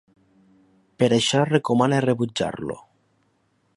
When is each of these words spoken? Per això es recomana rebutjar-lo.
Per 1.03 1.09
això 1.17 1.41
es 1.43 1.51
recomana 1.51 1.99
rebutjar-lo. 2.07 2.79